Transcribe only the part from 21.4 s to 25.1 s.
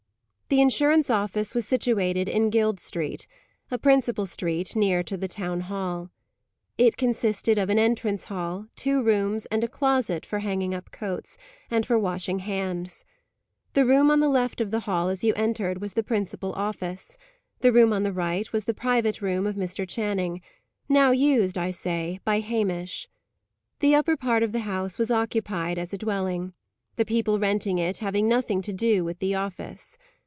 I say, by Hamish. The upper part of the house